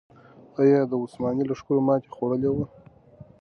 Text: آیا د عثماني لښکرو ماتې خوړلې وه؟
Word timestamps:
آیا 0.61 0.79
د 0.89 0.93
عثماني 1.03 1.43
لښکرو 1.49 1.85
ماتې 1.87 2.09
خوړلې 2.15 2.49
وه؟ 2.53 2.65